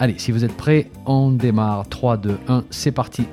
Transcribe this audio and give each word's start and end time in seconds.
Allez, 0.00 0.16
si 0.16 0.30
vous 0.30 0.44
êtes 0.44 0.56
prêts, 0.56 0.92
on 1.06 1.32
démarre. 1.32 1.88
3, 1.88 2.18
2, 2.18 2.38
1, 2.46 2.64
c'est 2.70 2.92
parti. 2.92 3.24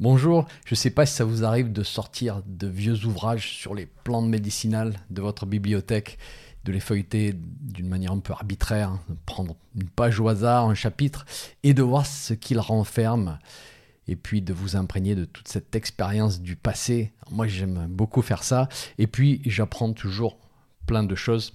Bonjour, 0.00 0.44
je 0.64 0.72
ne 0.72 0.76
sais 0.76 0.90
pas 0.90 1.06
si 1.06 1.14
ça 1.14 1.24
vous 1.24 1.44
arrive 1.44 1.70
de 1.70 1.84
sortir 1.84 2.42
de 2.44 2.66
vieux 2.66 3.04
ouvrages 3.04 3.54
sur 3.54 3.76
les 3.76 3.86
plantes 3.86 4.26
médicinales 4.26 4.94
de 5.10 5.22
votre 5.22 5.46
bibliothèque, 5.46 6.18
de 6.64 6.72
les 6.72 6.80
feuilleter 6.80 7.32
d'une 7.32 7.86
manière 7.86 8.10
un 8.10 8.18
peu 8.18 8.32
arbitraire, 8.32 8.98
de 9.08 9.14
prendre 9.24 9.54
une 9.76 9.88
page 9.88 10.18
au 10.18 10.26
hasard, 10.26 10.68
un 10.68 10.74
chapitre, 10.74 11.24
et 11.62 11.72
de 11.72 11.82
voir 11.82 12.04
ce 12.04 12.34
qu'il 12.34 12.58
renferme, 12.58 13.38
et 14.08 14.16
puis 14.16 14.42
de 14.42 14.52
vous 14.52 14.74
imprégner 14.74 15.14
de 15.14 15.26
toute 15.26 15.46
cette 15.46 15.76
expérience 15.76 16.40
du 16.40 16.56
passé. 16.56 17.12
Moi 17.30 17.46
j'aime 17.46 17.86
beaucoup 17.88 18.22
faire 18.22 18.42
ça, 18.42 18.68
et 18.98 19.06
puis 19.06 19.42
j'apprends 19.46 19.92
toujours 19.92 20.38
plein 20.88 21.04
de 21.04 21.14
choses. 21.14 21.54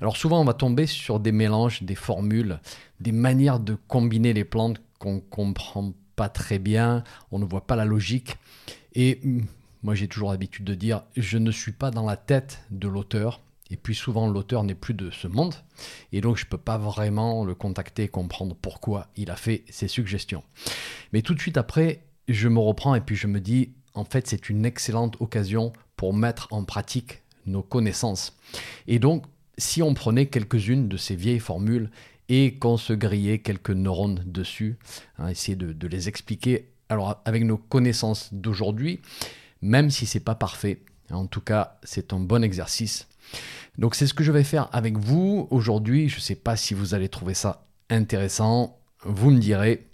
Alors 0.00 0.16
souvent, 0.16 0.40
on 0.40 0.44
va 0.44 0.54
tomber 0.54 0.86
sur 0.86 1.18
des 1.18 1.32
mélanges, 1.32 1.82
des 1.82 1.96
formules, 1.96 2.60
des 3.00 3.10
manières 3.10 3.58
de 3.58 3.76
combiner 3.88 4.32
les 4.32 4.44
plantes 4.44 4.80
qu'on 5.00 5.18
comprend 5.18 5.92
pas 6.14 6.28
très 6.28 6.60
bien, 6.60 7.02
on 7.32 7.40
ne 7.40 7.44
voit 7.44 7.66
pas 7.66 7.74
la 7.74 7.84
logique. 7.84 8.36
Et 8.94 9.20
hum, 9.24 9.46
moi, 9.82 9.94
j'ai 9.94 10.06
toujours 10.06 10.30
l'habitude 10.30 10.64
de 10.64 10.74
dire, 10.74 11.02
je 11.16 11.38
ne 11.38 11.50
suis 11.50 11.72
pas 11.72 11.90
dans 11.90 12.06
la 12.06 12.16
tête 12.16 12.62
de 12.70 12.86
l'auteur. 12.86 13.40
Et 13.70 13.76
puis 13.76 13.94
souvent, 13.94 14.28
l'auteur 14.28 14.62
n'est 14.62 14.74
plus 14.74 14.94
de 14.94 15.10
ce 15.10 15.26
monde. 15.26 15.54
Et 16.12 16.20
donc, 16.20 16.36
je 16.36 16.44
ne 16.44 16.50
peux 16.50 16.58
pas 16.58 16.78
vraiment 16.78 17.44
le 17.44 17.54
contacter 17.54 18.04
et 18.04 18.08
comprendre 18.08 18.54
pourquoi 18.54 19.08
il 19.16 19.30
a 19.30 19.36
fait 19.36 19.64
ces 19.70 19.88
suggestions. 19.88 20.44
Mais 21.12 21.22
tout 21.22 21.34
de 21.34 21.40
suite 21.40 21.56
après, 21.56 22.04
je 22.28 22.48
me 22.48 22.60
reprends 22.60 22.94
et 22.94 23.00
puis 23.00 23.16
je 23.16 23.26
me 23.26 23.40
dis, 23.40 23.72
en 23.94 24.04
fait, 24.04 24.26
c'est 24.26 24.48
une 24.48 24.64
excellente 24.64 25.16
occasion 25.20 25.72
pour 25.96 26.14
mettre 26.14 26.48
en 26.50 26.64
pratique 26.64 27.23
nos 27.46 27.62
connaissances. 27.62 28.36
Et 28.86 28.98
donc, 28.98 29.24
si 29.58 29.82
on 29.82 29.94
prenait 29.94 30.26
quelques-unes 30.26 30.88
de 30.88 30.96
ces 30.96 31.16
vieilles 31.16 31.40
formules 31.40 31.90
et 32.28 32.54
qu'on 32.58 32.76
se 32.76 32.92
grillait 32.92 33.38
quelques 33.38 33.70
neurones 33.70 34.22
dessus, 34.26 34.76
hein, 35.18 35.28
essayer 35.28 35.56
de, 35.56 35.86
les 35.86 36.08
expliquer 36.08 36.70
alors 36.88 37.20
avec 37.24 37.44
nos 37.44 37.56
connaissances 37.56 38.32
d'aujourd'hui, 38.32 39.00
même 39.62 39.90
si 39.90 40.06
c'est 40.06 40.20
pas 40.20 40.34
parfait, 40.34 40.82
en 41.10 41.26
tout 41.26 41.40
cas, 41.40 41.78
c'est 41.82 42.12
un 42.12 42.20
bon 42.20 42.42
exercice. 42.42 43.08
Donc 43.78 43.94
c'est 43.94 44.06
ce 44.06 44.14
que 44.14 44.24
je 44.24 44.32
vais 44.32 44.44
faire 44.44 44.68
avec 44.72 44.98
vous 44.98 45.48
aujourd'hui. 45.50 46.08
Je 46.08 46.16
ne 46.16 46.20
sais 46.20 46.34
pas 46.34 46.56
si 46.56 46.74
vous 46.74 46.94
allez 46.94 47.08
trouver 47.08 47.34
ça 47.34 47.66
intéressant. 47.90 48.78
Vous 49.02 49.30
me 49.30 49.38
direz. 49.38 49.86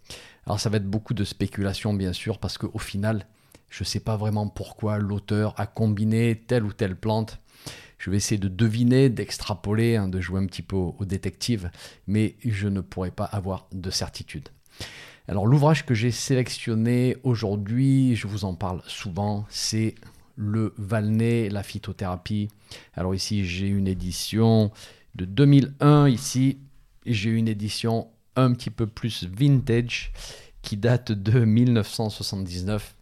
Alors 0.47 0.61
ça 0.61 0.69
va 0.69 0.77
être 0.79 0.89
beaucoup 0.89 1.15
de 1.15 1.25
spéculation 1.25 1.95
bien 1.95 2.13
sûr 2.13 2.39
parce 2.39 2.59
qu'au 2.59 2.79
final, 2.79 3.27
je 3.71 3.83
ne 3.83 3.87
sais 3.87 4.01
pas 4.01 4.17
vraiment 4.17 4.49
pourquoi 4.49 4.99
l'auteur 4.99 5.55
a 5.59 5.67
combiné 5.67 6.43
telle 6.47 6.65
ou 6.65 6.73
telle 6.73 6.97
plante. 6.97 7.39
Je 7.99 8.11
vais 8.11 8.17
essayer 8.17 8.39
de 8.39 8.49
deviner, 8.49 9.09
d'extrapoler, 9.09 9.97
hein, 9.97 10.09
de 10.09 10.21
jouer 10.21 10.41
un 10.41 10.47
petit 10.47 10.63
peu 10.63 10.77
au, 10.77 10.97
détective, 11.05 11.71
mais 12.07 12.37
je 12.45 12.67
ne 12.67 12.81
pourrai 12.81 13.11
pas 13.11 13.25
avoir 13.25 13.69
de 13.73 13.91
certitude. 13.91 14.49
Alors 15.29 15.47
l'ouvrage 15.47 15.87
que 15.87 15.95
j'ai 15.95 16.11
sélectionné 16.11 17.17
aujourd'hui, 17.23 18.17
je 18.17 18.27
vous 18.27 18.45
en 18.45 18.55
parle 18.55 18.83
souvent, 18.87 19.47
c'est 19.49 19.95
le 20.35 20.75
Valnay, 20.79 21.51
la 21.51 21.63
phytothérapie. 21.63 22.49
Alors 22.95 23.15
ici 23.15 23.45
j'ai 23.45 23.69
une 23.69 23.87
édition 23.87 24.73
de 25.15 25.27
2001 25.27 26.09
ici, 26.09 26.59
j'ai 27.07 27.31
une 27.31 27.49
édition 27.49 28.09
un 28.35 28.53
petit 28.55 28.71
peu 28.71 28.87
plus 28.87 29.25
vintage 29.25 30.13
qui 30.63 30.77
date 30.77 31.13
de 31.13 31.45
1979. 31.45 32.97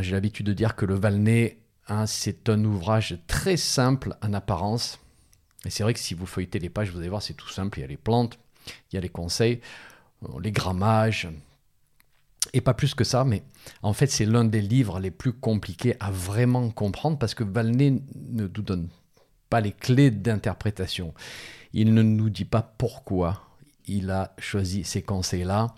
J'ai 0.00 0.12
l'habitude 0.12 0.46
de 0.46 0.52
dire 0.52 0.76
que 0.76 0.86
le 0.86 0.94
Valnay, 0.94 1.58
hein, 1.88 2.06
c'est 2.06 2.48
un 2.48 2.64
ouvrage 2.64 3.18
très 3.26 3.56
simple 3.56 4.16
en 4.22 4.32
apparence. 4.32 4.98
Et 5.64 5.70
c'est 5.70 5.82
vrai 5.82 5.94
que 5.94 6.00
si 6.00 6.14
vous 6.14 6.26
feuilletez 6.26 6.58
les 6.58 6.68
pages, 6.68 6.90
vous 6.90 6.98
allez 6.98 7.08
voir, 7.08 7.22
c'est 7.22 7.34
tout 7.34 7.48
simple. 7.48 7.78
Il 7.78 7.82
y 7.82 7.84
a 7.84 7.88
les 7.88 7.96
plantes, 7.96 8.38
il 8.90 8.96
y 8.96 8.98
a 8.98 9.00
les 9.00 9.08
conseils, 9.08 9.60
euh, 10.24 10.40
les 10.42 10.52
grammages, 10.52 11.28
et 12.52 12.60
pas 12.60 12.74
plus 12.74 12.94
que 12.94 13.04
ça, 13.04 13.24
mais 13.24 13.42
en 13.82 13.92
fait, 13.92 14.06
c'est 14.08 14.26
l'un 14.26 14.44
des 14.44 14.60
livres 14.60 15.00
les 15.00 15.10
plus 15.10 15.32
compliqués 15.32 15.96
à 16.00 16.10
vraiment 16.10 16.70
comprendre 16.70 17.18
parce 17.18 17.34
que 17.34 17.44
Valnay 17.44 18.02
ne 18.14 18.42
nous 18.42 18.62
donne 18.62 18.88
pas 19.48 19.60
les 19.60 19.72
clés 19.72 20.10
d'interprétation. 20.10 21.14
Il 21.72 21.94
ne 21.94 22.02
nous 22.02 22.30
dit 22.30 22.44
pas 22.44 22.62
pourquoi 22.62 23.42
il 23.86 24.10
a 24.10 24.34
choisi 24.38 24.84
ces 24.84 25.02
conseils-là. 25.02 25.74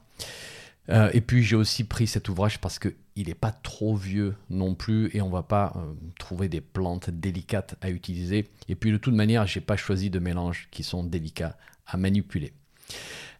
Euh, 0.90 1.10
et 1.12 1.20
puis 1.20 1.42
j'ai 1.42 1.56
aussi 1.56 1.84
pris 1.84 2.06
cet 2.06 2.28
ouvrage 2.28 2.60
parce 2.60 2.78
qu'il 2.78 2.94
n'est 3.16 3.34
pas 3.34 3.50
trop 3.50 3.96
vieux 3.96 4.36
non 4.50 4.74
plus 4.74 5.10
et 5.14 5.20
on 5.20 5.30
va 5.30 5.42
pas 5.42 5.72
euh, 5.76 5.94
trouver 6.18 6.48
des 6.48 6.60
plantes 6.60 7.10
délicates 7.10 7.76
à 7.80 7.90
utiliser. 7.90 8.48
Et 8.68 8.74
puis 8.74 8.92
de 8.92 8.96
toute 8.96 9.14
manière, 9.14 9.46
j'ai 9.46 9.60
pas 9.60 9.76
choisi 9.76 10.10
de 10.10 10.18
mélanges 10.18 10.68
qui 10.70 10.82
sont 10.82 11.04
délicats 11.04 11.56
à 11.86 11.96
manipuler. 11.96 12.52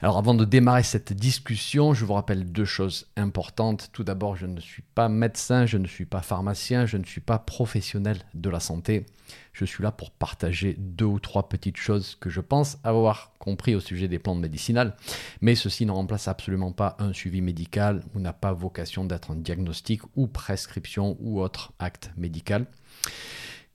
Alors 0.01 0.19
avant 0.19 0.35
de 0.35 0.45
démarrer 0.45 0.83
cette 0.83 1.15
discussion, 1.15 1.95
je 1.95 2.05
vous 2.05 2.13
rappelle 2.13 2.53
deux 2.53 2.67
choses 2.67 3.07
importantes. 3.17 3.89
Tout 3.93 4.05
d'abord, 4.05 4.37
je 4.37 4.45
ne 4.45 4.61
suis 4.61 4.83
pas 4.83 5.09
médecin, 5.09 5.65
je 5.65 5.79
ne 5.79 5.87
suis 5.87 6.05
pas 6.05 6.21
pharmacien, 6.21 6.85
je 6.85 6.99
ne 6.99 7.05
suis 7.05 7.23
pas 7.23 7.39
professionnel 7.39 8.19
de 8.35 8.51
la 8.51 8.61
santé. 8.61 9.07
Je 9.55 9.65
suis 9.65 9.83
là 9.83 9.91
pour 9.91 10.11
partager 10.11 10.77
deux 10.79 11.07
ou 11.07 11.19
trois 11.19 11.49
petites 11.49 11.79
choses 11.79 12.17
que 12.21 12.29
je 12.29 12.43
pense 12.43 12.77
avoir 12.85 13.33
compris 13.39 13.75
au 13.75 13.81
sujet 13.81 14.07
des 14.07 14.19
plantes 14.19 14.39
médicinales. 14.39 14.95
Mais 15.41 15.55
ceci 15.55 15.87
ne 15.87 15.93
remplace 15.93 16.29
absolument 16.29 16.73
pas 16.73 16.97
un 16.99 17.15
suivi 17.15 17.41
médical 17.41 18.03
ou 18.15 18.21
n'a 18.21 18.35
pas 18.35 18.53
vocation 18.53 19.07
d'être 19.07 19.31
un 19.31 19.37
diagnostic 19.37 20.03
ou 20.15 20.27
prescription 20.27 21.17
ou 21.21 21.41
autre 21.41 21.73
acte 21.79 22.11
médical. 22.19 22.67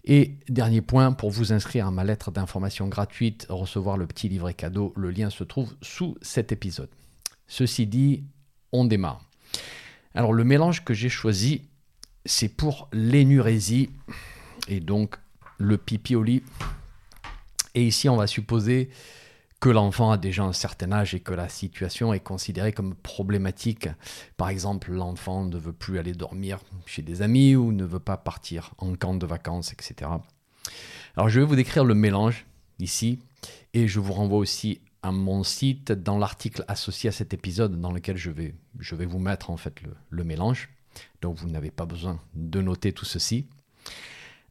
Et 0.03 0.35
dernier 0.49 0.81
point, 0.81 1.11
pour 1.11 1.29
vous 1.29 1.53
inscrire 1.53 1.87
à 1.87 1.91
ma 1.91 2.03
lettre 2.03 2.31
d'information 2.31 2.87
gratuite, 2.87 3.45
recevoir 3.49 3.97
le 3.97 4.07
petit 4.07 4.29
livret 4.29 4.53
cadeau, 4.53 4.93
le 4.95 5.11
lien 5.11 5.29
se 5.29 5.43
trouve 5.43 5.75
sous 5.81 6.17
cet 6.21 6.51
épisode. 6.51 6.89
Ceci 7.47 7.85
dit, 7.85 8.23
on 8.71 8.85
démarre. 8.85 9.23
Alors 10.15 10.33
le 10.33 10.43
mélange 10.43 10.83
que 10.83 10.93
j'ai 10.93 11.09
choisi, 11.09 11.61
c'est 12.25 12.49
pour 12.49 12.89
l'énurésie 12.91 13.89
et 14.67 14.79
donc 14.79 15.15
le 15.57 15.77
pipi 15.77 16.15
au 16.15 16.23
lit. 16.23 16.43
Et 17.75 17.85
ici, 17.85 18.09
on 18.09 18.17
va 18.17 18.27
supposer 18.27 18.89
que 19.61 19.69
l'enfant 19.69 20.11
a 20.11 20.17
déjà 20.17 20.43
un 20.43 20.53
certain 20.53 20.91
âge 20.91 21.13
et 21.13 21.19
que 21.19 21.33
la 21.33 21.47
situation 21.47 22.13
est 22.13 22.19
considérée 22.19 22.73
comme 22.73 22.95
problématique. 22.95 23.87
Par 24.35 24.49
exemple, 24.49 24.91
l'enfant 24.91 25.45
ne 25.45 25.57
veut 25.57 25.71
plus 25.71 25.99
aller 25.99 26.13
dormir 26.13 26.59
chez 26.87 27.03
des 27.03 27.21
amis 27.21 27.55
ou 27.55 27.71
ne 27.71 27.85
veut 27.85 27.99
pas 27.99 28.17
partir 28.17 28.73
en 28.79 28.95
camp 28.95 29.13
de 29.13 29.25
vacances, 29.27 29.71
etc. 29.71 30.09
Alors 31.15 31.29
je 31.29 31.39
vais 31.39 31.45
vous 31.45 31.55
décrire 31.55 31.85
le 31.85 31.93
mélange 31.93 32.47
ici 32.79 33.19
et 33.75 33.87
je 33.87 33.99
vous 33.99 34.13
renvoie 34.13 34.39
aussi 34.39 34.81
à 35.03 35.11
mon 35.11 35.43
site 35.43 35.91
dans 35.91 36.17
l'article 36.17 36.65
associé 36.67 37.09
à 37.09 37.11
cet 37.11 37.31
épisode 37.31 37.79
dans 37.79 37.91
lequel 37.91 38.17
je 38.17 38.31
vais, 38.31 38.55
je 38.79 38.95
vais 38.95 39.05
vous 39.05 39.19
mettre 39.19 39.51
en 39.51 39.57
fait 39.57 39.83
le, 39.83 39.91
le 40.09 40.23
mélange. 40.23 40.69
Donc 41.21 41.37
vous 41.37 41.47
n'avez 41.47 41.71
pas 41.71 41.85
besoin 41.85 42.19
de 42.33 42.61
noter 42.61 42.93
tout 42.93 43.05
ceci. 43.05 43.45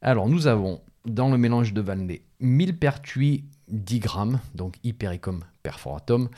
Alors 0.01 0.29
nous 0.29 0.47
avons 0.47 0.81
dans 1.05 1.29
le 1.29 1.37
mélange 1.37 1.73
de 1.73 1.81
Valnay 1.81 2.21
1000 2.39 2.77
pertuis 2.77 3.43
10 3.71 3.99
grammes, 3.99 4.39
donc 4.55 4.75
Hypericum 4.83 5.43
perforatum. 5.63 6.29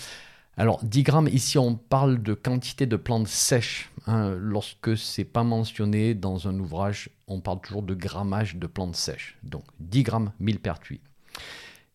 Alors 0.55 0.83
10 0.83 1.03
grammes, 1.03 1.27
ici 1.27 1.57
on 1.57 1.75
parle 1.75 2.21
de 2.21 2.33
quantité 2.33 2.85
de 2.85 2.95
plantes 2.95 3.27
sèches. 3.27 3.91
Hein. 4.06 4.35
Lorsque 4.38 4.97
c'est 4.97 5.24
pas 5.24 5.44
mentionné 5.44 6.13
dans 6.13 6.47
un 6.47 6.59
ouvrage, 6.59 7.09
on 7.27 7.41
parle 7.41 7.62
toujours 7.62 7.83
de 7.83 7.95
grammage 7.95 8.56
de 8.56 8.68
plantes 8.68 8.95
sèches. 8.95 9.38
Donc 9.44 9.63
10 9.80 10.03
grammes, 10.03 10.31
1000 10.39 10.59
pertuis. 10.59 11.01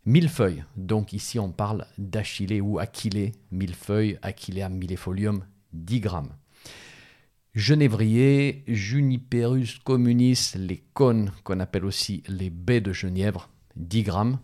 1000 0.07 0.29
feuilles, 0.29 0.65
donc 0.77 1.13
ici 1.13 1.39
on 1.39 1.51
parle 1.51 1.87
d'achillée 1.99 2.61
ou 2.61 2.79
aquilée, 2.79 3.33
1000 3.53 3.75
feuilles, 3.75 4.19
achillea 4.23 4.69
millefolium, 4.71 5.45
10 5.75 6.01
grammes. 6.01 6.33
Genévrier, 7.55 8.65
Juniperus 8.67 9.79
communis, 9.85 10.53
les 10.55 10.83
cônes 10.95 11.31
qu'on 11.45 11.61
appelle 11.61 11.85
aussi 11.85 12.23
les 12.27 12.51
baies 12.51 12.81
de 12.81 12.93
genièvre, 12.93 13.51
10 13.77 14.03
grammes. 14.03 14.39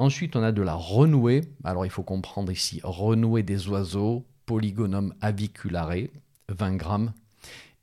Ensuite, 0.00 0.34
on 0.34 0.42
a 0.42 0.50
de 0.50 0.62
la 0.62 0.72
renouée. 0.72 1.42
Alors, 1.62 1.84
il 1.84 1.90
faut 1.90 2.02
comprendre 2.02 2.50
ici 2.50 2.80
renouée 2.82 3.42
des 3.42 3.68
oiseaux, 3.68 4.24
Polygonum 4.46 5.12
aviculare, 5.20 6.08
20 6.48 6.76
grammes. 6.76 7.12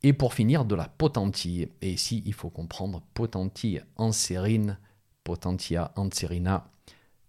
Et 0.02 0.12
pour 0.12 0.34
finir, 0.34 0.64
de 0.64 0.74
la 0.74 0.88
potentille. 0.88 1.68
Et 1.80 1.92
ici, 1.92 2.24
il 2.26 2.34
faut 2.34 2.50
comprendre 2.50 3.02
potentille 3.14 3.84
ancérine, 3.94 4.78
potentia 5.22 5.92
ancerina, 5.94 6.68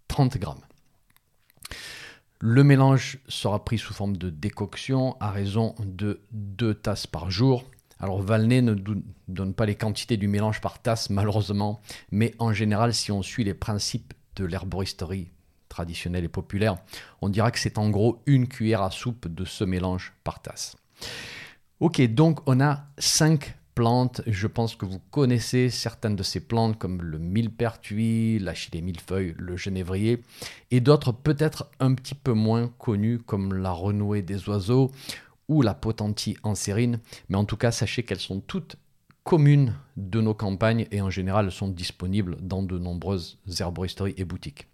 30 0.08 0.38
grammes. 0.38 0.66
Le 2.40 2.64
mélange 2.64 3.20
sera 3.28 3.64
pris 3.64 3.78
sous 3.78 3.94
forme 3.94 4.18
de 4.18 4.32
décoction 4.32 5.16
à 5.20 5.30
raison 5.30 5.76
de 5.86 6.22
2 6.32 6.74
tasses 6.74 7.06
par 7.06 7.30
jour. 7.30 7.64
Alors 8.00 8.24
Valnet 8.24 8.64
ne 8.64 8.74
donne 9.28 9.54
pas 9.54 9.68
les 9.68 9.76
quantités 9.76 10.18
du 10.18 10.28
mélange 10.28 10.62
par 10.62 10.82
tasse 10.82 11.10
malheureusement, 11.10 11.82
mais 12.12 12.34
en 12.40 12.54
général 12.54 12.94
si 12.94 13.12
on 13.12 13.22
suit 13.22 13.44
les 13.44 13.54
principes 13.54 14.14
de 14.40 14.46
l'herboristerie 14.46 15.30
traditionnelle 15.68 16.24
et 16.24 16.30
populaire, 16.30 16.78
on 17.22 17.30
dira 17.30 17.52
que 17.52 17.60
c'est 17.60 17.78
en 17.78 17.90
gros 17.90 18.22
une 18.26 18.48
cuillère 18.48 18.82
à 18.82 18.90
soupe 18.90 19.28
de 19.28 19.46
ce 19.46 19.64
mélange 19.64 20.14
par 20.24 20.42
tasse. 20.42 20.76
Ok, 21.80 22.02
donc 22.14 22.40
on 22.48 22.60
a 22.60 22.86
5 22.98 23.56
plantes. 23.76 24.22
Je 24.28 24.48
pense 24.48 24.76
que 24.76 24.86
vous 24.86 25.00
connaissez 25.12 25.70
certaines 25.70 26.16
de 26.16 26.24
ces 26.24 26.40
plantes 26.40 26.78
comme 26.78 27.02
le 27.02 27.20
millepertuis, 27.20 28.40
l'achillée 28.40 28.82
millefeuille, 28.82 29.36
le 29.38 29.56
genévrier 29.56 30.22
et 30.72 30.82
d'autres 30.82 31.12
peut-être 31.12 31.70
un 31.80 31.94
petit 31.94 32.16
peu 32.16 32.34
moins 32.34 32.68
connues 32.78 33.20
comme 33.20 33.54
la 33.54 33.72
renouée 33.72 34.22
des 34.22 34.50
oiseaux 34.50 34.92
ou 35.48 35.62
la 35.62 35.74
potentie 35.74 36.38
sérine, 36.54 37.00
mais 37.28 37.38
en 37.38 37.46
tout 37.46 37.58
cas, 37.58 37.72
sachez 37.72 38.04
qu'elles 38.04 38.20
sont 38.20 38.40
toutes 38.40 38.76
communes 39.30 39.76
de 39.96 40.22
nos 40.22 40.34
campagnes 40.34 40.88
et 40.90 41.02
en 41.02 41.12
général 41.12 41.52
sont 41.52 41.68
disponibles 41.68 42.38
dans 42.42 42.64
de 42.64 42.80
nombreuses 42.80 43.38
herboristeries 43.60 44.16
et 44.18 44.26
boutiques. 44.26 44.68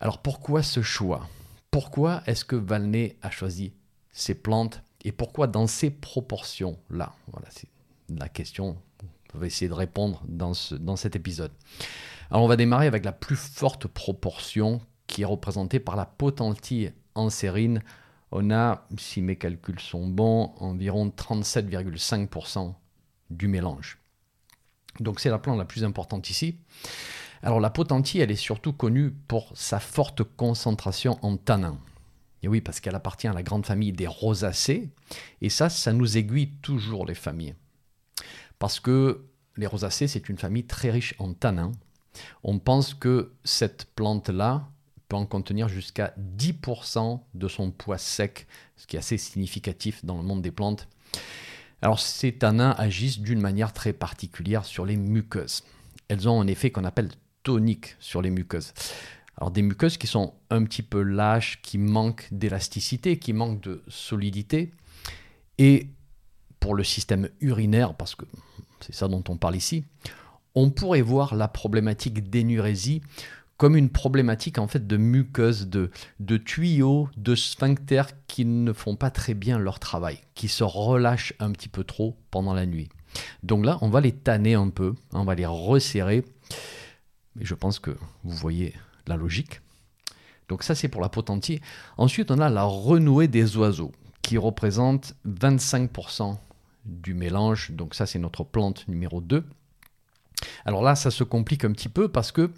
Alors 0.00 0.22
pourquoi 0.22 0.64
ce 0.64 0.82
choix? 0.82 1.28
Pourquoi 1.70 2.24
est-ce 2.26 2.44
que 2.44 2.56
Valnet 2.56 3.16
a 3.22 3.30
choisi 3.30 3.74
ces 4.10 4.34
plantes 4.34 4.82
et 5.04 5.12
pourquoi 5.12 5.46
dans 5.46 5.68
ces 5.68 5.90
proportions-là? 5.90 7.12
Voilà, 7.30 7.46
c'est 7.50 7.68
la 8.08 8.28
question. 8.28 8.76
On 9.32 9.38
va 9.38 9.46
essayer 9.46 9.68
de 9.68 9.74
répondre 9.74 10.20
dans, 10.26 10.54
dans 10.80 10.96
cet 10.96 11.14
épisode. 11.14 11.52
Alors 12.32 12.42
on 12.42 12.48
va 12.48 12.56
démarrer 12.56 12.88
avec 12.88 13.04
la 13.04 13.12
plus 13.12 13.36
forte 13.36 13.86
proportion 13.86 14.80
qui 15.06 15.22
est 15.22 15.26
représentée 15.26 15.78
par 15.78 15.94
la 15.94 16.06
potentie 16.06 16.88
sérine 17.28 17.82
on 18.30 18.50
a, 18.50 18.86
si 18.98 19.22
mes 19.22 19.36
calculs 19.36 19.80
sont 19.80 20.06
bons, 20.06 20.52
environ 20.58 21.08
37,5% 21.08 22.74
du 23.30 23.48
mélange. 23.48 23.98
Donc 25.00 25.20
c'est 25.20 25.30
la 25.30 25.38
plante 25.38 25.58
la 25.58 25.64
plus 25.64 25.84
importante 25.84 26.30
ici. 26.30 26.56
Alors 27.42 27.60
la 27.60 27.70
potentie, 27.70 28.18
elle 28.18 28.30
est 28.30 28.36
surtout 28.36 28.72
connue 28.72 29.10
pour 29.10 29.52
sa 29.54 29.78
forte 29.80 30.22
concentration 30.22 31.18
en 31.22 31.36
tanins. 31.36 31.78
Et 32.42 32.48
oui, 32.48 32.60
parce 32.60 32.80
qu'elle 32.80 32.94
appartient 32.94 33.28
à 33.28 33.32
la 33.32 33.42
grande 33.42 33.66
famille 33.66 33.92
des 33.92 34.06
rosacées. 34.06 34.90
Et 35.40 35.48
ça, 35.48 35.68
ça 35.68 35.92
nous 35.92 36.16
aiguille 36.16 36.52
toujours 36.62 37.04
les 37.04 37.14
familles. 37.14 37.54
Parce 38.58 38.80
que 38.80 39.24
les 39.56 39.66
rosacées, 39.66 40.06
c'est 40.06 40.28
une 40.28 40.38
famille 40.38 40.64
très 40.64 40.90
riche 40.90 41.14
en 41.18 41.32
tanins. 41.32 41.72
On 42.44 42.58
pense 42.58 42.94
que 42.94 43.32
cette 43.44 43.86
plante-là, 43.94 44.68
peut 45.08 45.16
en 45.16 45.26
contenir 45.26 45.68
jusqu'à 45.68 46.14
10% 46.36 47.20
de 47.34 47.48
son 47.48 47.70
poids 47.70 47.98
sec, 47.98 48.46
ce 48.76 48.86
qui 48.86 48.96
est 48.96 48.98
assez 48.98 49.18
significatif 49.18 50.04
dans 50.04 50.18
le 50.18 50.22
monde 50.22 50.42
des 50.42 50.50
plantes. 50.50 50.86
Alors 51.82 52.00
ces 52.00 52.32
tanins 52.32 52.74
agissent 52.78 53.20
d'une 53.20 53.40
manière 53.40 53.72
très 53.72 53.92
particulière 53.92 54.64
sur 54.64 54.84
les 54.84 54.96
muqueuses. 54.96 55.62
Elles 56.08 56.28
ont 56.28 56.40
un 56.40 56.46
effet 56.46 56.70
qu'on 56.70 56.84
appelle 56.84 57.10
tonique 57.42 57.96
sur 58.00 58.22
les 58.22 58.30
muqueuses. 58.30 58.72
Alors 59.36 59.50
des 59.50 59.62
muqueuses 59.62 59.96
qui 59.96 60.08
sont 60.08 60.34
un 60.50 60.64
petit 60.64 60.82
peu 60.82 61.02
lâches, 61.02 61.60
qui 61.62 61.78
manquent 61.78 62.26
d'élasticité, 62.32 63.18
qui 63.18 63.32
manquent 63.32 63.60
de 63.60 63.82
solidité. 63.86 64.72
Et 65.58 65.88
pour 66.58 66.74
le 66.74 66.82
système 66.82 67.28
urinaire, 67.40 67.94
parce 67.94 68.14
que 68.16 68.24
c'est 68.80 68.94
ça 68.94 69.06
dont 69.06 69.22
on 69.28 69.36
parle 69.36 69.56
ici, 69.56 69.84
on 70.54 70.70
pourrait 70.70 71.02
voir 71.02 71.36
la 71.36 71.46
problématique 71.46 72.28
d'énurésie 72.30 73.00
comme 73.58 73.76
une 73.76 73.90
problématique 73.90 74.58
en 74.58 74.68
fait 74.68 74.86
de 74.86 74.96
muqueuse, 74.96 75.68
de, 75.68 75.90
tuyaux, 76.38 77.08
de 77.16 77.34
sphincters 77.34 78.08
qui 78.26 78.44
ne 78.44 78.72
font 78.72 78.96
pas 78.96 79.10
très 79.10 79.34
bien 79.34 79.58
leur 79.58 79.80
travail, 79.80 80.20
qui 80.34 80.48
se 80.48 80.64
relâchent 80.64 81.34
un 81.40 81.50
petit 81.50 81.68
peu 81.68 81.84
trop 81.84 82.16
pendant 82.30 82.54
la 82.54 82.64
nuit. 82.64 82.88
Donc 83.42 83.66
là, 83.66 83.78
on 83.82 83.90
va 83.90 84.00
les 84.00 84.12
tanner 84.12 84.54
un 84.54 84.70
peu, 84.70 84.94
on 85.12 85.24
va 85.24 85.34
les 85.34 85.46
resserrer. 85.46 86.24
Mais 87.34 87.44
je 87.44 87.54
pense 87.54 87.78
que 87.80 87.90
vous 88.22 88.36
voyez 88.36 88.74
la 89.06 89.16
logique. 89.16 89.60
Donc 90.48 90.62
ça, 90.62 90.74
c'est 90.74 90.88
pour 90.88 91.00
la 91.00 91.08
potentie. 91.08 91.60
Ensuite, 91.96 92.30
on 92.30 92.38
a 92.38 92.48
la 92.48 92.64
renouée 92.64 93.28
des 93.28 93.56
oiseaux, 93.56 93.92
qui 94.22 94.38
représente 94.38 95.14
25% 95.26 96.36
du 96.84 97.14
mélange. 97.14 97.72
Donc 97.72 97.94
ça, 97.94 98.06
c'est 98.06 98.18
notre 98.18 98.44
plante 98.44 98.86
numéro 98.86 99.20
2. 99.20 99.44
Alors 100.64 100.82
là, 100.82 100.94
ça 100.94 101.10
se 101.10 101.24
complique 101.24 101.64
un 101.64 101.72
petit 101.72 101.88
peu 101.88 102.08
parce 102.08 102.32
que 102.32 102.50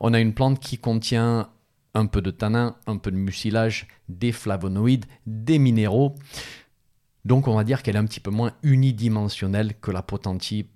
on 0.00 0.14
a 0.14 0.20
une 0.20 0.34
plante 0.34 0.60
qui 0.60 0.78
contient 0.78 1.48
un 1.94 2.06
peu 2.06 2.20
de 2.20 2.30
tanin, 2.30 2.76
un 2.86 2.98
peu 2.98 3.10
de 3.10 3.16
mucilage, 3.16 3.88
des 4.08 4.32
flavonoïdes, 4.32 5.06
des 5.26 5.58
minéraux. 5.58 6.14
Donc 7.24 7.48
on 7.48 7.54
va 7.54 7.64
dire 7.64 7.82
qu'elle 7.82 7.96
est 7.96 8.00
un 8.00 8.06
petit 8.06 8.20
peu 8.20 8.30
moins 8.30 8.52
unidimensionnelle 8.62 9.74
que 9.80 9.90
la 9.90 10.02
potentie, 10.02 10.66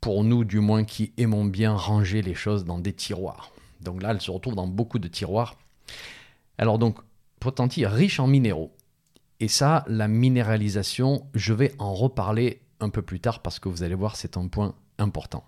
pour 0.00 0.24
nous 0.24 0.44
du 0.44 0.60
moins 0.60 0.84
qui 0.84 1.12
aimons 1.16 1.44
bien 1.44 1.74
ranger 1.74 2.22
les 2.22 2.34
choses 2.34 2.64
dans 2.64 2.78
des 2.78 2.92
tiroirs. 2.92 3.50
Donc 3.80 4.02
là, 4.02 4.10
elle 4.10 4.20
se 4.20 4.30
retrouve 4.30 4.54
dans 4.54 4.68
beaucoup 4.68 4.98
de 4.98 5.08
tiroirs. 5.08 5.56
Alors 6.58 6.78
donc, 6.78 6.98
potentie 7.40 7.86
riche 7.86 8.20
en 8.20 8.26
minéraux. 8.26 8.72
Et 9.40 9.48
ça, 9.48 9.84
la 9.88 10.06
minéralisation, 10.06 11.26
je 11.34 11.52
vais 11.52 11.74
en 11.78 11.94
reparler 11.94 12.62
un 12.78 12.90
peu 12.90 13.02
plus 13.02 13.18
tard 13.18 13.40
parce 13.42 13.58
que 13.58 13.68
vous 13.68 13.82
allez 13.82 13.96
voir, 13.96 14.14
c'est 14.14 14.36
un 14.36 14.46
point 14.46 14.74
important. 14.98 15.44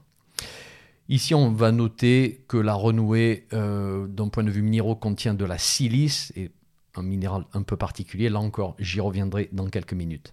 Ici, 1.08 1.34
on 1.34 1.50
va 1.50 1.70
noter 1.70 2.44
que 2.48 2.56
la 2.56 2.74
renouée, 2.74 3.46
euh, 3.52 4.06
d'un 4.06 4.28
point 4.28 4.42
de 4.42 4.50
vue 4.50 4.62
minéraux, 4.62 4.96
contient 4.96 5.34
de 5.34 5.44
la 5.44 5.58
silice, 5.58 6.32
et 6.34 6.50
un 6.94 7.02
minéral 7.02 7.44
un 7.52 7.62
peu 7.62 7.76
particulier. 7.76 8.30
Là 8.30 8.40
encore, 8.40 8.74
j'y 8.78 9.00
reviendrai 9.00 9.50
dans 9.52 9.68
quelques 9.68 9.92
minutes. 9.92 10.32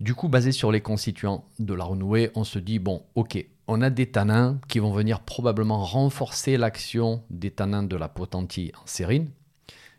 Du 0.00 0.14
coup, 0.14 0.28
basé 0.28 0.50
sur 0.50 0.72
les 0.72 0.80
constituants 0.80 1.44
de 1.60 1.74
la 1.74 1.84
renouée, 1.84 2.32
on 2.34 2.42
se 2.42 2.58
dit, 2.58 2.80
bon, 2.80 3.04
ok, 3.14 3.44
on 3.68 3.82
a 3.82 3.90
des 3.90 4.10
tanins 4.10 4.58
qui 4.66 4.80
vont 4.80 4.90
venir 4.90 5.20
probablement 5.20 5.84
renforcer 5.84 6.56
l'action 6.56 7.22
des 7.30 7.52
tanins 7.52 7.84
de 7.84 7.94
la 7.94 8.08
potentie 8.08 8.72
en 8.82 8.86
sérine. 8.86 9.30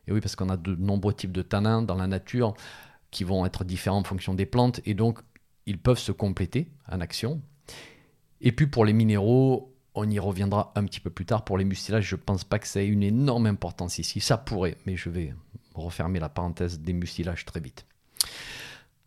Et 0.07 0.11
oui, 0.11 0.19
parce 0.19 0.35
qu'on 0.35 0.49
a 0.49 0.57
de 0.57 0.75
nombreux 0.75 1.13
types 1.13 1.31
de 1.31 1.41
tanins 1.41 1.81
dans 1.81 1.95
la 1.95 2.07
nature 2.07 2.53
qui 3.11 3.23
vont 3.23 3.45
être 3.45 3.63
différents 3.63 3.99
en 3.99 4.03
fonction 4.03 4.33
des 4.33 4.45
plantes, 4.45 4.81
et 4.85 4.93
donc 4.93 5.19
ils 5.65 5.77
peuvent 5.77 5.99
se 5.99 6.11
compléter 6.11 6.69
en 6.91 6.99
action. 6.99 7.41
Et 8.43 8.51
puis 8.51 8.67
pour 8.67 8.85
les 8.85 8.93
minéraux, 8.93 9.73
on 9.95 10.09
y 10.09 10.19
reviendra 10.19 10.71
un 10.75 10.85
petit 10.85 10.99
peu 10.99 11.09
plus 11.09 11.25
tard. 11.25 11.45
Pour 11.45 11.57
les 11.57 11.65
mucilages, 11.65 12.07
je 12.07 12.15
ne 12.15 12.21
pense 12.21 12.43
pas 12.43 12.59
que 12.59 12.67
ça 12.67 12.81
ait 12.81 12.87
une 12.87 13.03
énorme 13.03 13.47
importance 13.47 13.97
ici. 13.97 14.19
Ça 14.19 14.37
pourrait, 14.37 14.77
mais 14.85 14.97
je 14.97 15.09
vais 15.09 15.33
refermer 15.73 16.19
la 16.19 16.29
parenthèse 16.29 16.79
des 16.79 16.93
mucilages 16.93 17.45
très 17.45 17.59
vite. 17.59 17.85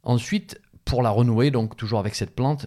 Ensuite, 0.03 0.61
pour 0.85 1.03
la 1.03 1.11
renouer, 1.11 1.51
donc 1.51 1.77
toujours 1.77 1.99
avec 1.99 2.15
cette 2.15 2.35
plante, 2.35 2.67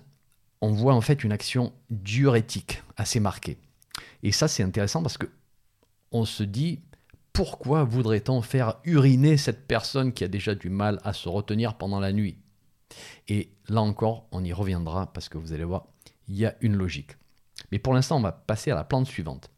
on 0.61 0.71
voit 0.71 0.93
en 0.93 1.01
fait 1.01 1.23
une 1.23 1.31
action 1.31 1.73
diurétique 1.89 2.83
assez 2.97 3.19
marquée. 3.19 3.57
Et 4.23 4.31
ça, 4.31 4.47
c'est 4.47 4.63
intéressant 4.63 5.01
parce 5.01 5.17
que 5.17 5.27
on 6.11 6.25
se 6.25 6.43
dit 6.43 6.81
pourquoi 7.33 7.83
voudrait-on 7.83 8.41
faire 8.41 8.75
uriner 8.83 9.37
cette 9.37 9.65
personne 9.65 10.11
qui 10.11 10.23
a 10.23 10.27
déjà 10.27 10.55
du 10.55 10.69
mal 10.69 10.99
à 11.03 11.13
se 11.13 11.29
retenir 11.29 11.75
pendant 11.75 11.99
la 11.99 12.11
nuit? 12.11 12.37
Et 13.27 13.53
là 13.69 13.81
encore, 13.81 14.27
on 14.31 14.43
y 14.43 14.51
reviendra 14.51 15.13
parce 15.13 15.29
que 15.29 15.37
vous 15.37 15.53
allez 15.53 15.63
voir, 15.63 15.87
il 16.29 16.37
y 16.37 16.45
a 16.45 16.55
une 16.61 16.75
logique. 16.75 17.17
Mais 17.71 17.79
pour 17.79 17.93
l'instant, 17.93 18.17
on 18.17 18.21
va 18.21 18.31
passer 18.31 18.71
à 18.71 18.75
la 18.75 18.83
plante 18.83 19.07
suivante. 19.07 19.49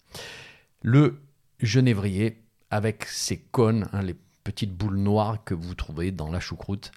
Le 0.81 1.21
genévrier, 1.59 2.41
avec 2.71 3.05
ses 3.05 3.37
cônes, 3.37 3.87
hein, 3.93 4.01
les 4.01 4.15
petites 4.43 4.73
boules 4.73 4.97
noires 4.97 5.43
que 5.43 5.53
vous 5.53 5.75
trouvez 5.75 6.11
dans 6.11 6.29
la 6.31 6.39
choucroute. 6.39 6.91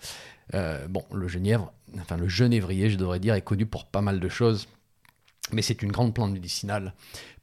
Euh, 0.55 0.87
bon, 0.89 1.05
le 1.13 1.29
genièvre, 1.29 1.73
enfin 1.99 2.17
le 2.17 2.29
genévrier, 2.29 2.91
je 2.91 2.97
devrais 2.97 3.21
dire, 3.21 3.35
est 3.35 3.43
connu 3.43 3.67
pour 3.67 3.87
pas 3.87 4.01
mal 4.01 4.21
de 4.21 4.29
choses, 4.29 4.69
mais 5.53 5.63
c'est 5.63 5.83
une 5.83 5.93
grande 5.93 6.15
plante 6.15 6.33
médicinale, 6.33 6.95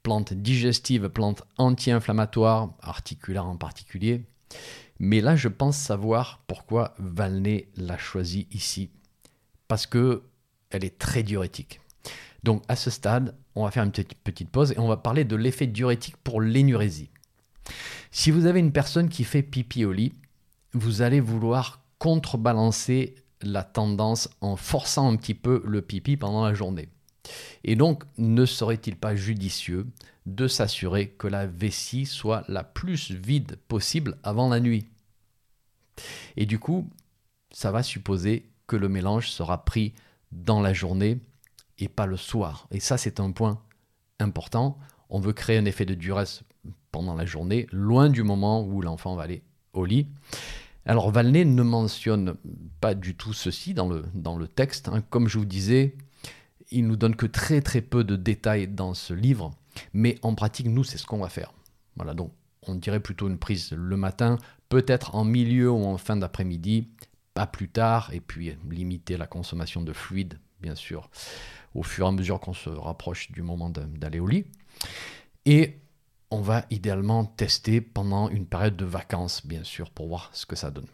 plante 0.03 0.33
digestive, 0.33 1.09
plante 1.09 1.43
anti-inflammatoire, 1.57 2.73
articulaire 2.81 3.45
en 3.45 3.57
particulier. 3.57 4.23
Mais 4.99 5.21
là, 5.21 5.35
je 5.35 5.47
pense 5.47 5.77
savoir 5.77 6.43
pourquoi 6.47 6.93
Valnet 6.99 7.67
l'a 7.75 7.97
choisi 7.97 8.47
ici, 8.51 8.89
parce 9.67 9.85
que 9.85 10.23
elle 10.69 10.85
est 10.85 10.97
très 10.97 11.23
diurétique. 11.23 11.81
Donc 12.43 12.63
à 12.67 12.75
ce 12.75 12.89
stade, 12.89 13.35
on 13.55 13.65
va 13.65 13.71
faire 13.71 13.83
une 13.83 13.91
petite 13.91 14.49
pause 14.49 14.71
et 14.71 14.79
on 14.79 14.87
va 14.87 14.97
parler 14.97 15.25
de 15.25 15.35
l'effet 15.35 15.67
diurétique 15.67 16.17
pour 16.17 16.41
l'énurésie. 16.41 17.09
Si 18.11 18.31
vous 18.31 18.45
avez 18.45 18.59
une 18.59 18.71
personne 18.71 19.09
qui 19.09 19.23
fait 19.23 19.43
pipi 19.43 19.85
au 19.85 19.93
lit, 19.93 20.13
vous 20.73 21.01
allez 21.01 21.19
vouloir 21.19 21.81
contrebalancer 21.99 23.15
la 23.41 23.63
tendance 23.63 24.29
en 24.41 24.55
forçant 24.55 25.11
un 25.11 25.15
petit 25.15 25.33
peu 25.33 25.61
le 25.65 25.81
pipi 25.81 26.17
pendant 26.17 26.43
la 26.43 26.53
journée. 26.53 26.89
Et 27.63 27.75
donc, 27.75 28.03
ne 28.17 28.45
serait-il 28.45 28.95
pas 28.95 29.15
judicieux 29.15 29.87
de 30.25 30.47
s'assurer 30.47 31.09
que 31.09 31.27
la 31.27 31.45
vessie 31.45 32.05
soit 32.05 32.43
la 32.47 32.63
plus 32.63 33.11
vide 33.11 33.57
possible 33.67 34.17
avant 34.23 34.49
la 34.49 34.59
nuit? 34.59 34.85
Et 36.37 36.45
du 36.45 36.59
coup, 36.59 36.89
ça 37.51 37.71
va 37.71 37.83
supposer 37.83 38.49
que 38.67 38.75
le 38.75 38.89
mélange 38.89 39.29
sera 39.29 39.63
pris 39.63 39.93
dans 40.31 40.61
la 40.61 40.73
journée 40.73 41.19
et 41.79 41.87
pas 41.87 42.05
le 42.05 42.17
soir. 42.17 42.67
Et 42.71 42.79
ça, 42.79 42.97
c'est 42.97 43.19
un 43.19 43.31
point 43.31 43.61
important. 44.19 44.77
On 45.09 45.19
veut 45.19 45.33
créer 45.33 45.57
un 45.57 45.65
effet 45.65 45.85
de 45.85 45.93
duresse 45.93 46.43
pendant 46.91 47.15
la 47.15 47.25
journée, 47.25 47.67
loin 47.71 48.09
du 48.09 48.23
moment 48.23 48.63
où 48.63 48.81
l'enfant 48.81 49.15
va 49.15 49.23
aller 49.23 49.43
au 49.73 49.85
lit. 49.85 50.07
Alors 50.85 51.11
Valnet 51.11 51.45
ne 51.45 51.63
mentionne 51.63 52.35
pas 52.79 52.95
du 52.95 53.15
tout 53.15 53.33
ceci 53.33 53.73
dans 53.73 53.87
le, 53.87 54.03
dans 54.13 54.39
texte. 54.47 54.89
Hein. 54.89 55.03
Comme 55.09 55.27
je 55.27 55.37
vous 55.37 55.45
disais, 55.45 55.95
il 56.71 56.87
nous 56.87 56.95
donne 56.95 57.15
que 57.15 57.25
très 57.25 57.61
très 57.61 57.81
peu 57.81 58.03
de 58.03 58.15
détails 58.15 58.67
dans 58.67 58.93
ce 58.93 59.13
livre, 59.13 59.51
mais 59.93 60.17
en 60.21 60.33
pratique, 60.35 60.67
nous, 60.67 60.83
c'est 60.83 60.97
ce 60.97 61.05
qu'on 61.05 61.19
va 61.19 61.29
faire. 61.29 61.53
Voilà, 61.95 62.13
donc 62.13 62.31
on 62.67 62.75
dirait 62.75 62.99
plutôt 62.99 63.27
une 63.27 63.37
prise 63.37 63.71
le 63.71 63.97
matin, 63.97 64.37
peut-être 64.69 65.15
en 65.15 65.23
milieu 65.23 65.71
ou 65.71 65.83
en 65.85 65.97
fin 65.97 66.15
d'après-midi, 66.15 66.89
pas 67.33 67.47
plus 67.47 67.69
tard, 67.69 68.09
et 68.13 68.19
puis 68.19 68.55
limiter 68.69 69.17
la 69.17 69.27
consommation 69.27 69.81
de 69.81 69.93
fluide, 69.93 70.39
bien 70.61 70.75
sûr, 70.75 71.09
au 71.73 71.83
fur 71.83 72.05
et 72.05 72.09
à 72.09 72.11
mesure 72.11 72.39
qu'on 72.39 72.53
se 72.53 72.69
rapproche 72.69 73.31
du 73.31 73.41
moment 73.41 73.69
d'aller 73.69 74.19
au 74.19 74.27
lit. 74.27 74.45
Et 75.45 75.79
on 76.29 76.41
va 76.41 76.65
idéalement 76.69 77.25
tester 77.25 77.81
pendant 77.81 78.29
une 78.29 78.45
période 78.45 78.77
de 78.77 78.85
vacances, 78.85 79.45
bien 79.45 79.63
sûr, 79.63 79.89
pour 79.89 80.07
voir 80.07 80.29
ce 80.33 80.45
que 80.45 80.55
ça 80.55 80.71
donne. 80.71 80.87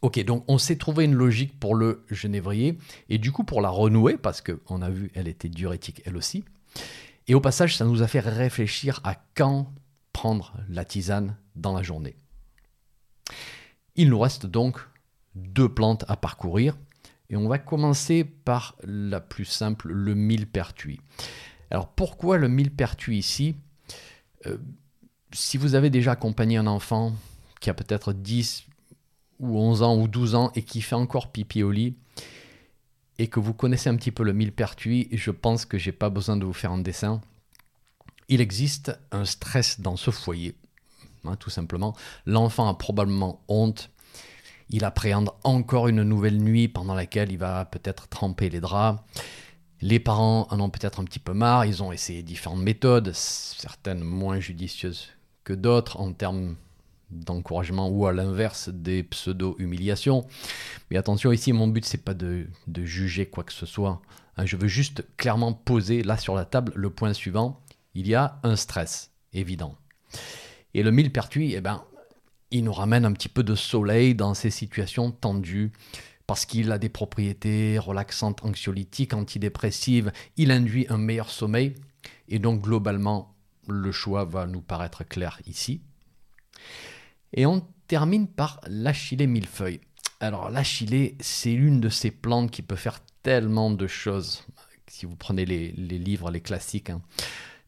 Ok, 0.00 0.18
donc 0.24 0.44
on 0.48 0.58
s'est 0.58 0.78
trouvé 0.78 1.04
une 1.04 1.14
logique 1.14 1.58
pour 1.60 1.74
le 1.74 2.04
genévrier, 2.10 2.76
et 3.08 3.18
du 3.18 3.30
coup 3.30 3.44
pour 3.44 3.60
la 3.60 3.68
renouer, 3.68 4.16
parce 4.16 4.40
qu'on 4.40 4.82
a 4.82 4.90
vu, 4.90 5.12
elle 5.14 5.28
était 5.28 5.48
diurétique 5.48 6.02
elle 6.04 6.16
aussi. 6.16 6.44
Et 7.28 7.34
au 7.34 7.40
passage, 7.40 7.76
ça 7.76 7.84
nous 7.84 8.02
a 8.02 8.08
fait 8.08 8.20
réfléchir 8.20 9.00
à 9.04 9.14
quand 9.36 9.72
prendre 10.12 10.54
la 10.68 10.84
tisane 10.84 11.36
dans 11.54 11.72
la 11.72 11.82
journée. 11.82 12.16
Il 13.94 14.08
nous 14.08 14.18
reste 14.18 14.46
donc 14.46 14.80
deux 15.34 15.68
plantes 15.68 16.04
à 16.08 16.16
parcourir, 16.16 16.76
et 17.32 17.36
on 17.36 17.48
va 17.48 17.58
commencer 17.58 18.24
par 18.24 18.76
la 18.84 19.18
plus 19.18 19.46
simple, 19.46 19.90
le 19.90 20.14
millepertuis. 20.14 21.00
Alors 21.70 21.88
pourquoi 21.88 22.36
le 22.36 22.48
millepertuis 22.48 23.16
ici? 23.16 23.56
Euh, 24.46 24.58
si 25.32 25.56
vous 25.56 25.74
avez 25.74 25.88
déjà 25.88 26.12
accompagné 26.12 26.58
un 26.58 26.66
enfant 26.66 27.14
qui 27.60 27.70
a 27.70 27.74
peut-être 27.74 28.12
10 28.12 28.66
ou 29.40 29.58
11 29.58 29.82
ans 29.82 29.96
ou 29.96 30.08
12 30.08 30.34
ans 30.34 30.52
et 30.54 30.62
qui 30.62 30.82
fait 30.82 30.94
encore 30.94 31.32
pipi 31.32 31.62
au 31.62 31.70
lit, 31.70 31.96
et 33.18 33.28
que 33.28 33.40
vous 33.40 33.54
connaissez 33.54 33.88
un 33.88 33.96
petit 33.96 34.10
peu 34.10 34.24
le 34.24 34.32
millepertuis, 34.32 35.08
je 35.12 35.30
pense 35.30 35.64
que 35.64 35.78
j'ai 35.78 35.92
pas 35.92 36.10
besoin 36.10 36.36
de 36.36 36.44
vous 36.44 36.52
faire 36.52 36.72
un 36.72 36.78
dessin. 36.78 37.20
Il 38.28 38.40
existe 38.40 38.98
un 39.10 39.24
stress 39.24 39.80
dans 39.80 39.96
ce 39.96 40.10
foyer, 40.10 40.56
hein, 41.24 41.36
tout 41.36 41.50
simplement. 41.50 41.94
L'enfant 42.26 42.68
a 42.68 42.74
probablement 42.74 43.42
honte. 43.48 43.90
Il 44.70 44.84
appréhende 44.84 45.30
encore 45.44 45.88
une 45.88 46.02
nouvelle 46.02 46.38
nuit 46.38 46.68
pendant 46.68 46.94
laquelle 46.94 47.32
il 47.32 47.38
va 47.38 47.64
peut-être 47.64 48.08
tremper 48.08 48.48
les 48.50 48.60
draps. 48.60 49.00
Les 49.80 49.98
parents 49.98 50.46
en 50.50 50.60
ont 50.60 50.70
peut-être 50.70 51.00
un 51.00 51.04
petit 51.04 51.18
peu 51.18 51.32
marre, 51.32 51.64
ils 51.64 51.82
ont 51.82 51.90
essayé 51.90 52.22
différentes 52.22 52.62
méthodes, 52.62 53.12
certaines 53.12 54.04
moins 54.04 54.38
judicieuses 54.38 55.08
que 55.44 55.52
d'autres 55.52 55.98
en 55.98 56.12
termes 56.12 56.54
d'encouragement 57.12 57.88
ou 57.88 58.06
à 58.06 58.12
l'inverse 58.12 58.68
des 58.68 59.02
pseudo-humiliations. 59.02 60.26
Mais 60.90 60.96
attention, 60.96 61.32
ici, 61.32 61.52
mon 61.52 61.68
but, 61.68 61.84
c'est 61.84 62.04
pas 62.04 62.14
de, 62.14 62.46
juger 62.84 63.26
quoi 63.26 63.44
que 63.44 63.52
ce 63.52 63.66
soit. 63.66 64.00
Hein, 64.36 64.46
je 64.46 64.56
veux 64.56 64.68
juste 64.68 65.04
clairement 65.16 65.52
poser 65.52 66.02
là 66.02 66.16
sur 66.16 66.34
la 66.34 66.44
table 66.44 66.72
le 66.74 66.90
point 66.90 67.12
suivant. 67.12 67.60
Il 67.94 68.08
y 68.08 68.14
a 68.14 68.38
un 68.42 68.56
stress, 68.56 69.10
évident. 69.32 69.76
Et 70.74 70.82
le 70.82 70.90
millepertuis, 70.90 71.54
eh 71.54 71.60
ben, 71.60 71.82
il 72.52 72.64
nous 72.64 72.72
ramène 72.72 73.04
un 73.04 73.12
petit 73.12 73.28
peu 73.28 73.42
de 73.42 73.54
soleil 73.54 74.14
dans 74.14 74.34
ces 74.34 74.50
situations 74.50 75.10
tendues 75.10 75.72
parce 76.26 76.46
qu'il 76.46 76.70
a 76.70 76.78
des 76.78 76.88
propriétés 76.88 77.78
relaxantes, 77.78 78.44
anxiolytiques, 78.44 79.14
antidépressives, 79.14 80.12
il 80.36 80.50
induit 80.50 80.86
un 80.88 80.98
meilleur 80.98 81.30
sommeil, 81.30 81.74
et 82.28 82.38
donc 82.38 82.62
globalement, 82.62 83.34
le 83.68 83.90
choix 83.90 84.24
va 84.24 84.46
nous 84.46 84.60
paraître 84.60 85.04
clair 85.04 85.40
ici. 85.46 85.80
Et 87.32 87.44
on 87.46 87.66
termine 87.88 88.28
par 88.28 88.60
l'achillée 88.66 89.26
millefeuille. 89.26 89.80
Alors 90.20 90.50
l'achillée, 90.50 91.16
c'est 91.20 91.52
l'une 91.52 91.80
de 91.80 91.88
ces 91.88 92.10
plantes 92.10 92.50
qui 92.50 92.62
peut 92.62 92.76
faire 92.76 93.00
tellement 93.22 93.70
de 93.70 93.86
choses. 93.86 94.44
Si 94.86 95.06
vous 95.06 95.16
prenez 95.16 95.44
les, 95.44 95.72
livres, 95.72 96.30
les 96.30 96.40
classiques, 96.40 96.90
hein. 96.90 97.02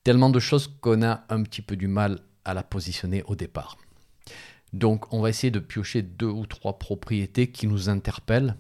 tellement 0.05 0.31
de 0.31 0.41
choses 0.41 0.69
qu'on 0.81 1.03
a 1.03 1.25
un 1.29 1.43
petit 1.43 1.63
peu 1.63 1.75
du 1.77 1.89
mal 1.89 2.21
à 2.45 2.55
la 2.55 2.63
positionner 2.63 3.23
au 3.25 3.35
départ. 3.35 3.79
Donc 4.75 5.13
on 5.15 5.21
va 5.21 5.31
essayer 5.31 5.53
de 5.53 5.61
piocher 5.61 6.03
deux 6.03 6.29
ou 6.29 6.47
trois 6.47 6.81
propriétés 6.81 7.53
qui 7.53 7.69
nous 7.69 7.89
interpellent. 7.89 8.57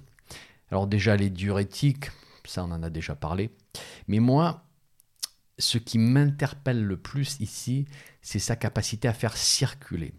Alors 0.70 0.86
déjà 0.86 1.16
les 1.16 1.28
diurétiques, 1.28 2.10
ça 2.44 2.62
on 2.62 2.70
en 2.70 2.84
a 2.84 2.88
déjà 2.88 3.16
parlé. 3.16 3.50
Mais 4.06 4.20
moi, 4.20 4.62
ce 5.58 5.76
qui 5.76 5.98
m'interpelle 5.98 6.84
le 6.84 6.96
plus 6.96 7.40
ici, 7.40 7.86
c'est 8.22 8.38
sa 8.38 8.54
capacité 8.54 9.08
à 9.08 9.12
faire 9.12 9.36
circuler. 9.36 10.14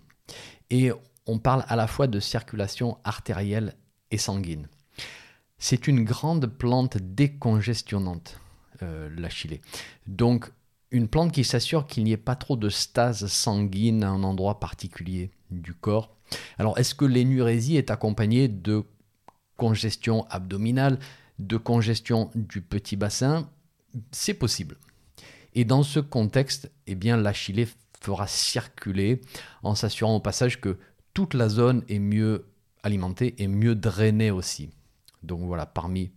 Et 0.69 0.91
on 1.27 1.39
parle 1.39 1.63
à 1.69 1.77
la 1.77 1.87
fois 1.87 2.07
de 2.07 2.19
circulation 2.19 2.97
artérielle 3.05 3.73
et 4.11 4.17
sanguine. 4.17 4.67
C'est 5.59 5.87
une 5.87 6.03
grande 6.03 6.47
plante 6.47 6.97
décongestionnante, 6.97 8.41
euh, 8.81 9.09
la 9.15 9.29
chilée. 9.29 9.61
Donc 10.07 10.51
une 10.95 11.09
plante 11.09 11.33
qui 11.33 11.43
s'assure 11.43 11.87
qu'il 11.87 12.05
n'y 12.05 12.13
ait 12.13 12.17
pas 12.17 12.35
trop 12.35 12.55
de 12.55 12.69
stase 12.69 13.27
sanguine 13.27 14.03
à 14.03 14.09
un 14.09 14.23
endroit 14.23 14.59
particulier 14.61 15.29
du 15.51 15.73
corps. 15.73 16.15
Alors, 16.57 16.77
est-ce 16.77 16.95
que 16.95 17.05
l'énurésie 17.05 17.75
est 17.75 17.91
accompagnée 17.91 18.47
de 18.47 18.83
congestion 19.57 20.25
abdominale, 20.29 20.99
de 21.37 21.57
congestion 21.57 22.31
du 22.33 22.61
petit 22.61 22.95
bassin? 22.95 23.49
C'est 24.11 24.33
possible. 24.33 24.77
Et 25.53 25.65
dans 25.65 25.83
ce 25.83 25.99
contexte, 25.99 26.71
eh 26.87 26.95
bien, 26.95 27.17
l'achillée 27.17 27.67
fera 28.01 28.25
circuler 28.27 29.21
en 29.63 29.75
s'assurant 29.75 30.15
au 30.15 30.19
passage 30.21 30.61
que 30.61 30.77
toute 31.13 31.33
la 31.33 31.49
zone 31.49 31.83
est 31.89 31.99
mieux 31.99 32.45
alimentée 32.83 33.35
et 33.37 33.47
mieux 33.47 33.75
drainée 33.75 34.31
aussi. 34.31 34.69
Donc 35.23 35.41
voilà, 35.41 35.65
parmi 35.65 36.11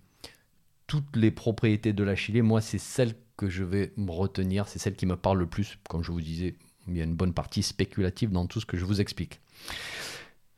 toutes 0.87 1.17
les 1.17 1.31
propriétés 1.31 1.93
de 1.93 2.05
l'achillée, 2.05 2.43
moi, 2.43 2.61
c'est 2.61 2.79
celle 2.79 3.15
que 3.39 3.49
je 3.49 3.65
vais 3.65 3.93
me 3.97 4.11
retenir, 4.11 4.69
c'est 4.69 4.79
celle 4.79 4.97
qui 4.97 5.07
me 5.07 5.17
parle 5.17 5.39
le 5.39 5.47
plus, 5.47 5.79
comme 5.89 6.03
je 6.03 6.13
vous 6.13 6.21
disais, 6.21 6.57
il 6.89 6.97
y 6.97 7.01
a 7.01 7.05
une 7.05 7.15
bonne 7.15 7.33
partie 7.33 7.63
spéculative 7.63 8.31
dans 8.31 8.47
tout 8.47 8.61
ce 8.61 8.67
que 8.67 8.77
je 8.77 8.85
vous 8.85 9.01
explique. 9.01 9.41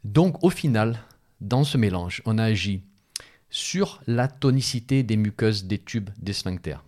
Donc 0.03 0.43
au 0.43 0.51
final, 0.51 1.05
dans 1.41 1.63
ce 1.63 1.77
mélange, 1.77 2.23
on 2.25 2.39
a 2.39 2.45
agi 2.45 2.83
sur 3.51 4.01
la 4.07 4.29
tonicité 4.29 5.03
des 5.03 5.17
muqueuses 5.17 5.65
des 5.65 5.79
tubes 5.79 6.11
des 6.19 6.33
sphincters, 6.33 6.83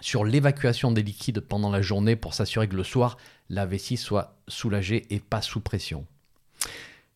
sur 0.00 0.24
l'évacuation 0.24 0.92
des 0.92 1.02
liquides 1.02 1.40
pendant 1.40 1.70
la 1.70 1.80
journée 1.80 2.14
pour 2.14 2.34
s'assurer 2.34 2.68
que 2.68 2.76
le 2.76 2.84
soir, 2.84 3.16
la 3.48 3.64
vessie 3.64 3.96
soit 3.96 4.36
soulagée 4.46 5.06
et 5.10 5.20
pas 5.20 5.40
sous 5.40 5.60
pression, 5.60 6.04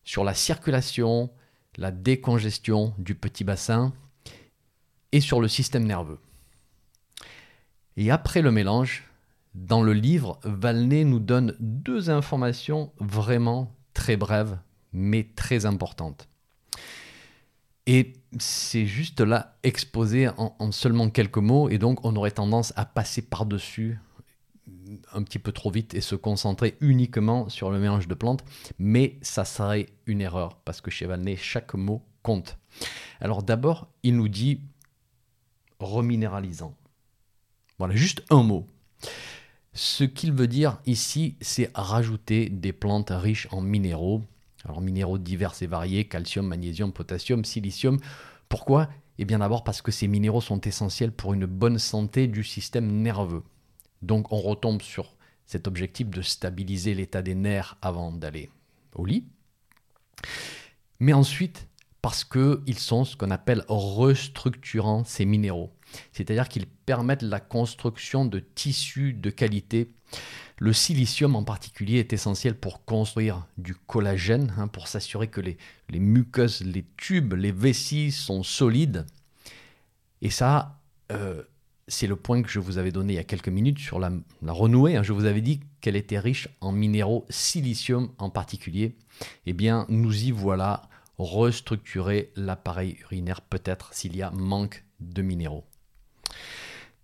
sur 0.03 0.23
la 0.23 0.33
circulation, 0.33 1.29
la 1.77 1.91
décongestion 1.91 2.95
du 2.97 3.13
petit 3.13 3.43
bassin 3.43 3.93
et 5.11 5.21
sur 5.21 5.41
le 5.41 5.47
système 5.47 5.85
nerveux. 5.85 6.19
Et 7.97 8.11
après 8.11 8.41
le 8.41 8.51
mélange, 8.51 9.03
dans 9.55 9.83
le 9.83 9.93
livre, 9.93 10.39
Valnet 10.43 11.03
nous 11.03 11.19
donne 11.19 11.55
deux 11.59 12.09
informations 12.09 12.91
vraiment 12.99 13.75
très 13.93 14.17
brèves, 14.17 14.57
mais 14.91 15.27
très 15.35 15.65
importantes. 15.65 16.27
Et 17.85 18.13
c'est 18.39 18.85
juste 18.85 19.19
là 19.19 19.57
exposé 19.63 20.29
en, 20.37 20.71
seulement 20.71 21.09
quelques 21.09 21.37
mots, 21.37 21.69
et 21.69 21.77
donc 21.77 22.03
on 22.05 22.15
aurait 22.15 22.31
tendance 22.31 22.73
à 22.77 22.85
passer 22.85 23.21
par-dessus 23.21 23.99
un 25.13 25.23
petit 25.23 25.39
peu 25.39 25.51
trop 25.51 25.69
vite 25.69 25.93
et 25.93 26.01
se 26.01 26.15
concentrer 26.15 26.77
uniquement 26.79 27.49
sur 27.49 27.69
le 27.69 27.79
mélange 27.79 28.07
de 28.07 28.13
plantes, 28.13 28.43
mais 28.79 29.17
ça 29.21 29.43
serait 29.45 29.87
une 30.05 30.21
erreur, 30.21 30.57
parce 30.63 30.81
que 30.81 30.91
chez 30.91 31.05
Valnet, 31.05 31.35
chaque 31.35 31.73
mot 31.73 32.01
compte. 32.21 32.57
Alors 33.19 33.43
d'abord, 33.43 33.89
il 34.01 34.15
nous 34.15 34.29
dit 34.29 34.61
reminéralisant. 35.79 36.73
Voilà, 37.79 37.95
juste 37.95 38.23
un 38.29 38.43
mot. 38.43 38.67
Ce 39.73 40.03
qu'il 40.03 40.33
veut 40.33 40.47
dire 40.47 40.79
ici, 40.85 41.35
c'est 41.41 41.71
rajouter 41.73 42.49
des 42.49 42.73
plantes 42.73 43.11
riches 43.11 43.47
en 43.51 43.61
minéraux. 43.61 44.21
Alors 44.65 44.81
minéraux 44.81 45.17
divers 45.17 45.55
et 45.61 45.67
variés, 45.67 46.05
calcium, 46.05 46.47
magnésium, 46.47 46.93
potassium, 46.93 47.43
silicium. 47.43 47.99
Pourquoi? 48.49 48.89
Eh 49.17 49.25
bien 49.25 49.39
d'abord 49.39 49.63
parce 49.63 49.81
que 49.81 49.91
ces 49.91 50.07
minéraux 50.07 50.41
sont 50.41 50.61
essentiels 50.61 51.11
pour 51.11 51.33
une 51.33 51.45
bonne 51.45 51.79
santé 51.79 52.27
du 52.27 52.43
système 52.43 53.01
nerveux. 53.01 53.43
Donc 54.01 54.31
on 54.31 54.39
retombe 54.39 54.81
sur 54.81 55.15
cet 55.45 55.67
objectif 55.67 56.09
de 56.09 56.21
stabiliser 56.21 56.93
l'état 56.93 57.21
des 57.21 57.35
nerfs 57.35 57.77
avant 57.81 58.11
d'aller 58.11 58.49
au 58.95 59.05
lit. 59.05 59.25
Mais 60.99 61.13
ensuite, 61.13 61.67
parce 62.01 62.23
qu'ils 62.23 62.79
sont 62.79 63.05
ce 63.05 63.15
qu'on 63.15 63.31
appelle 63.31 63.63
restructurants, 63.67 65.03
ces 65.03 65.25
minéraux. 65.25 65.73
C'est-à-dire 66.11 66.49
qu'ils 66.49 66.67
permettent 66.67 67.21
la 67.21 67.39
construction 67.39 68.25
de 68.25 68.39
tissus 68.39 69.13
de 69.13 69.29
qualité. 69.29 69.91
Le 70.57 70.73
silicium 70.73 71.35
en 71.35 71.43
particulier 71.43 71.99
est 71.99 72.13
essentiel 72.13 72.55
pour 72.55 72.85
construire 72.85 73.47
du 73.57 73.75
collagène, 73.75 74.53
hein, 74.57 74.67
pour 74.67 74.87
s'assurer 74.87 75.27
que 75.27 75.41
les, 75.41 75.57
muqueuses, 75.91 76.61
les 76.61 76.85
tubes, 76.97 77.33
les 77.33 77.51
vessies 77.51 78.11
sont 78.11 78.43
solides. 78.43 79.05
Et 80.21 80.29
ça, 80.29 80.79
euh, 81.11 81.43
c'est 81.87 82.07
le 82.07 82.15
point 82.15 82.41
que 82.41 82.49
je 82.49 82.59
vous 82.59 82.77
avais 82.77 82.91
donné 82.91 83.13
il 83.13 83.15
y 83.17 83.19
a 83.19 83.23
quelques 83.23 83.49
minutes 83.49 83.79
sur 83.79 83.99
la, 83.99 84.11
renouée. 84.47 84.95
Hein. 84.95 85.03
Je 85.03 85.13
vous 85.13 85.25
avais 85.25 85.41
dit 85.41 85.59
qu'elle 85.81 85.95
était 85.95 86.19
riche 86.19 86.47
en 86.61 86.71
minéraux, 86.71 87.25
silicium 87.29 88.11
en 88.17 88.29
particulier. 88.29 88.95
Eh 89.45 89.53
bien, 89.53 89.85
nous 89.89 90.23
y 90.23 90.31
voilà, 90.31 90.83
restructurer 91.17 92.31
l'appareil 92.35 92.97
urinaire 93.01 93.41
peut-être 93.41 93.93
s'il 93.93 94.15
y 94.15 94.21
a 94.21 94.31
manque 94.31 94.83
de 94.99 95.21
minéraux. 95.21 95.65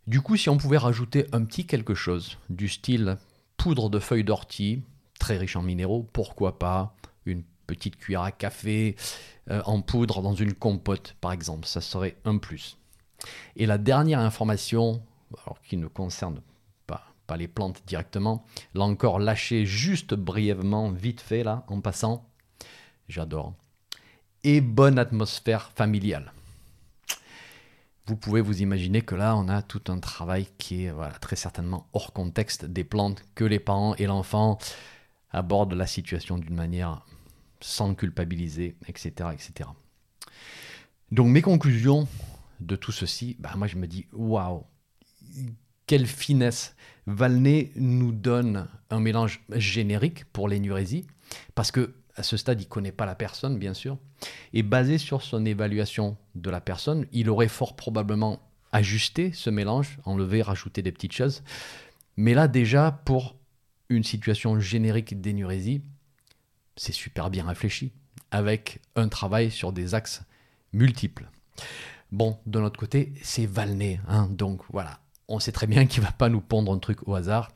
Du 0.08 0.22
coup, 0.22 0.38
si 0.38 0.50
on 0.50 0.58
pouvait 0.58 0.78
rajouter 0.78 1.28
un 1.34 1.44
petit 1.46 1.66
quelque 1.66 1.94
chose 1.94 2.38
du 2.50 2.68
style 2.68 3.18
poudre 3.58 3.90
de 3.90 4.00
feuilles 4.00 4.24
d'ortie, 4.24 4.82
très 5.20 5.38
riche 5.38 5.56
en 5.56 5.62
minéraux, 5.62 6.08
pourquoi 6.14 6.58
pas 6.58 6.96
une 7.26 7.44
petite 7.68 7.98
cuillère 7.98 8.24
à 8.24 8.32
café 8.32 8.96
euh, 9.52 9.62
en 9.66 9.82
poudre 9.82 10.22
dans 10.22 10.34
une 10.34 10.54
compote 10.54 11.16
par 11.22 11.32
exemple, 11.32 11.68
ça 11.68 11.82
serait 11.82 12.18
un 12.26 12.38
plus. 12.38 12.78
Et 13.56 13.66
la 13.66 13.78
dernière 13.78 14.20
information, 14.20 15.04
alors 15.44 15.62
qui 15.62 15.78
ne 15.78 15.88
concerne 15.88 16.42
pas, 16.88 17.04
pas 17.28 17.38
les 17.38 17.48
plantes 17.48 17.84
directement, 17.86 18.46
là 18.74 18.86
encore 18.86 19.20
lâché 19.20 19.66
juste 19.66 20.16
brièvement, 20.16 20.90
vite 20.92 21.22
fait 21.22 21.44
là, 21.44 21.66
en 21.68 21.82
passant, 21.82 22.28
j'adore, 23.08 23.54
et 24.44 24.62
bonne 24.62 24.98
atmosphère 24.98 25.72
familiale. 25.76 26.34
Vous 28.10 28.16
pouvez 28.16 28.42
vous 28.42 28.64
imaginer 28.64 29.04
que 29.04 29.14
là, 29.14 29.38
on 29.38 29.48
a 29.50 29.62
tout 29.62 29.84
un 29.90 30.00
travail 30.00 30.48
qui 30.58 30.86
est 30.86 30.94
très 31.22 31.36
certainement 31.36 31.88
hors 31.94 32.12
contexte 32.12 32.66
des 32.66 32.84
plantes, 32.84 33.24
que 33.36 33.44
les 33.44 33.60
parents 33.60 33.94
et 33.98 34.08
l'enfant 34.08 34.58
abordent 35.30 35.76
la 35.76 35.86
situation 35.86 36.40
d'une 36.40 36.56
manière 36.56 37.06
sans 37.62 37.94
culpabiliser, 37.94 38.76
etc., 38.88 39.30
etc. 39.32 39.70
Donc 41.12 41.28
mes 41.28 41.44
conclusions 41.44 42.08
de 42.62 42.76
tout 42.76 42.92
ceci, 42.92 43.36
bah, 43.38 43.54
moi 43.56 43.68
je 43.68 43.76
me 43.76 43.86
dis 43.86 44.08
waouh, 44.12 44.64
quelle 45.86 46.08
finesse. 46.08 46.76
Valnet 47.06 47.70
nous 47.76 48.12
donne 48.12 48.70
un 48.90 49.00
mélange 49.00 49.44
générique 49.52 50.26
pour 50.34 50.48
l'énurésie, 50.48 51.06
parce 51.54 51.70
que 51.70 51.94
à 52.20 52.24
ce 52.24 52.36
stade, 52.36 52.60
il 52.60 52.66
ne 52.66 52.70
connaît 52.70 52.92
pas 52.92 53.06
la 53.06 53.16
personne, 53.16 53.58
bien 53.58 53.74
sûr, 53.74 53.98
et 54.52 54.62
basé 54.62 54.98
sur 54.98 55.22
son 55.22 55.46
évaluation 55.46 56.18
de 56.36 56.50
la 56.50 56.60
personne, 56.60 57.06
il 57.14 57.30
aurait 57.30 57.48
fort 57.48 57.78
probablement 57.78 58.42
ajusté 58.74 59.32
ce 59.32 59.50
mélange, 59.50 59.98
enlevé, 60.04 60.42
rajouté 60.42 60.82
des 60.82 60.92
petites 60.92 61.14
choses. 61.14 61.44
Mais 62.18 62.34
là, 62.34 62.50
déjà, 62.50 62.92
pour 63.06 63.38
une 63.88 64.04
situation 64.04 64.60
générique 64.60 65.22
d'énurésie, 65.22 65.82
c'est 66.76 66.92
super 66.92 67.30
bien 67.30 67.48
réfléchi, 67.48 67.94
avec 68.32 68.82
un 68.98 69.08
travail 69.08 69.50
sur 69.50 69.72
des 69.72 69.96
axes 69.96 70.22
multiples. 70.74 71.30
Bon, 72.12 72.38
de 72.46 72.60
notre 72.60 72.78
côté, 72.78 73.14
c'est 73.24 73.46
Valnet, 73.46 74.02
hein, 74.10 74.28
donc 74.30 74.62
voilà, 74.72 75.00
on 75.30 75.40
sait 75.40 75.54
très 75.54 75.68
bien 75.68 75.86
qu'il 75.86 76.02
ne 76.02 76.08
va 76.08 76.12
pas 76.12 76.28
nous 76.28 76.42
pondre 76.42 76.74
un 76.74 76.80
truc 76.80 77.08
au 77.08 77.16
hasard. 77.16 77.50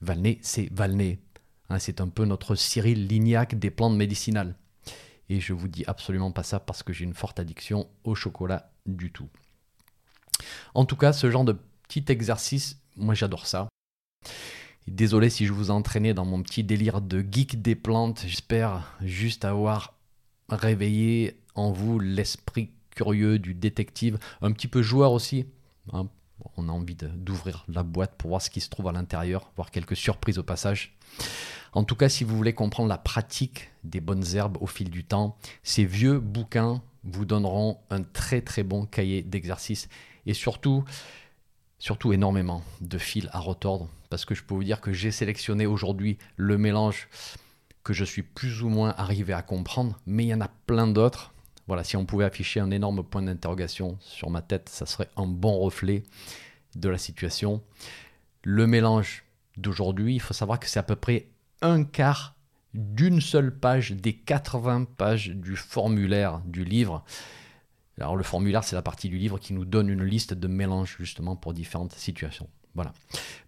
Valnet, 0.00 0.38
c'est 0.42 0.68
Valnet. 0.72 1.20
Hein, 1.70 1.78
c'est 1.78 2.00
un 2.00 2.08
peu 2.08 2.24
notre 2.24 2.56
Cyril 2.56 3.06
Lignac 3.06 3.58
des 3.58 3.70
plantes 3.70 3.96
médicinales. 3.96 4.56
Et 5.28 5.40
je 5.40 5.52
vous 5.52 5.68
dis 5.68 5.84
absolument 5.86 6.32
pas 6.32 6.42
ça 6.42 6.58
parce 6.58 6.82
que 6.82 6.92
j'ai 6.92 7.04
une 7.04 7.14
forte 7.14 7.38
addiction 7.38 7.88
au 8.02 8.16
chocolat 8.16 8.72
du 8.86 9.12
tout. 9.12 9.28
En 10.74 10.84
tout 10.84 10.96
cas, 10.96 11.12
ce 11.12 11.30
genre 11.30 11.44
de 11.44 11.56
petit 11.88 12.04
exercice, 12.08 12.80
moi 12.96 13.14
j'adore 13.14 13.46
ça. 13.46 13.68
Désolé 14.88 15.30
si 15.30 15.46
je 15.46 15.52
vous 15.52 15.68
ai 15.68 15.70
entraîné 15.70 16.14
dans 16.14 16.24
mon 16.24 16.42
petit 16.42 16.64
délire 16.64 17.00
de 17.00 17.24
geek 17.30 17.62
des 17.62 17.76
plantes. 17.76 18.24
J'espère 18.26 18.96
juste 19.02 19.44
avoir 19.44 19.94
réveillé 20.48 21.40
en 21.54 21.70
vous 21.70 22.00
l'esprit 22.00 22.70
curieux 22.90 23.38
du 23.38 23.54
détective, 23.54 24.18
un 24.42 24.50
petit 24.50 24.66
peu 24.66 24.82
joueur 24.82 25.12
aussi. 25.12 25.46
Hein. 25.92 26.08
on 26.56 26.68
a 26.68 26.72
envie 26.72 26.96
d'ouvrir 26.96 27.64
la 27.68 27.84
boîte 27.84 28.16
pour 28.16 28.30
voir 28.30 28.42
ce 28.42 28.50
qui 28.50 28.60
se 28.60 28.68
trouve 28.68 28.88
à 28.88 28.92
l'intérieur, 28.92 29.52
voir 29.54 29.70
quelques 29.70 29.96
surprises 29.96 30.38
au 30.38 30.42
passage. 30.42 30.96
En 31.72 31.84
tout 31.84 31.94
cas, 31.94 32.08
si 32.08 32.24
vous 32.24 32.36
voulez 32.36 32.52
comprendre 32.52 32.88
la 32.88 32.98
pratique 32.98 33.70
des 33.84 34.00
bonnes 34.00 34.24
herbes 34.34 34.58
au 34.60 34.66
fil 34.66 34.90
du 34.90 35.04
temps, 35.04 35.36
ces 35.62 35.84
vieux 35.84 36.18
bouquins 36.18 36.82
vous 37.04 37.24
donneront 37.24 37.78
un 37.90 38.02
très 38.02 38.40
très 38.40 38.62
bon 38.62 38.86
cahier 38.86 39.22
d'exercice 39.22 39.88
et 40.26 40.34
surtout, 40.34 40.84
surtout 41.78 42.12
énormément 42.12 42.62
de 42.80 42.98
fils 42.98 43.28
à 43.32 43.38
retordre 43.38 43.88
parce 44.10 44.24
que 44.24 44.34
je 44.34 44.42
peux 44.42 44.54
vous 44.54 44.64
dire 44.64 44.80
que 44.80 44.92
j'ai 44.92 45.12
sélectionné 45.12 45.66
aujourd'hui 45.66 46.18
le 46.36 46.58
mélange 46.58 47.08
que 47.84 47.92
je 47.92 48.04
suis 48.04 48.22
plus 48.22 48.62
ou 48.62 48.68
moins 48.68 48.94
arrivé 48.98 49.32
à 49.32 49.40
comprendre, 49.40 49.98
mais 50.04 50.24
il 50.24 50.28
y 50.28 50.34
en 50.34 50.40
a 50.40 50.50
plein 50.66 50.86
d'autres. 50.86 51.32
Voilà, 51.66 51.84
si 51.84 51.96
on 51.96 52.04
pouvait 52.04 52.24
afficher 52.24 52.60
un 52.60 52.72
énorme 52.72 53.04
point 53.04 53.22
d'interrogation 53.22 53.96
sur 54.00 54.28
ma 54.28 54.42
tête, 54.42 54.68
ça 54.68 54.84
serait 54.84 55.08
un 55.16 55.26
bon 55.26 55.58
reflet 55.58 56.02
de 56.74 56.88
la 56.88 56.98
situation. 56.98 57.62
Le 58.42 58.66
mélange 58.66 59.24
d'aujourd'hui, 59.56 60.16
il 60.16 60.20
faut 60.20 60.34
savoir 60.34 60.58
que 60.58 60.66
c'est 60.66 60.80
à 60.80 60.82
peu 60.82 60.96
près 60.96 61.26
un 61.62 61.84
quart 61.84 62.36
d'une 62.74 63.20
seule 63.20 63.56
page 63.56 63.92
des 63.92 64.14
80 64.14 64.84
pages 64.96 65.30
du 65.30 65.56
formulaire 65.56 66.40
du 66.44 66.64
livre. 66.64 67.04
Alors 68.00 68.16
le 68.16 68.22
formulaire, 68.22 68.64
c'est 68.64 68.76
la 68.76 68.82
partie 68.82 69.08
du 69.08 69.18
livre 69.18 69.38
qui 69.38 69.52
nous 69.52 69.64
donne 69.64 69.88
une 69.88 70.04
liste 70.04 70.34
de 70.34 70.48
mélanges 70.48 70.96
justement 70.98 71.36
pour 71.36 71.52
différentes 71.52 71.92
situations. 71.92 72.48
Voilà. 72.74 72.92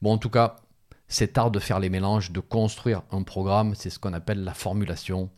Bon, 0.02 0.12
en 0.12 0.18
tout 0.18 0.28
cas, 0.28 0.56
cet 1.08 1.38
art 1.38 1.50
de 1.50 1.58
faire 1.58 1.78
les 1.78 1.90
mélanges, 1.90 2.32
de 2.32 2.40
construire 2.40 3.02
un 3.10 3.22
programme, 3.22 3.74
c'est 3.74 3.90
ce 3.90 3.98
qu'on 3.98 4.12
appelle 4.12 4.44
la 4.44 4.54
formulation. 4.54 5.30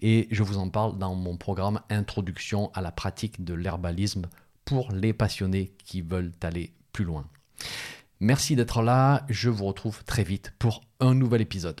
Et 0.00 0.28
je 0.30 0.42
vous 0.42 0.58
en 0.58 0.68
parle 0.68 0.98
dans 0.98 1.14
mon 1.14 1.36
programme 1.36 1.80
Introduction 1.90 2.70
à 2.74 2.80
la 2.80 2.92
pratique 2.92 3.44
de 3.44 3.54
l'herbalisme 3.54 4.26
pour 4.64 4.92
les 4.92 5.12
passionnés 5.12 5.72
qui 5.84 6.00
veulent 6.00 6.32
aller 6.42 6.72
plus 6.92 7.04
loin. 7.04 7.28
Merci 8.20 8.56
d'être 8.56 8.82
là, 8.82 9.26
je 9.28 9.50
vous 9.50 9.66
retrouve 9.66 10.02
très 10.04 10.24
vite 10.24 10.52
pour 10.58 10.82
un 11.00 11.14
nouvel 11.14 11.42
épisode. 11.42 11.80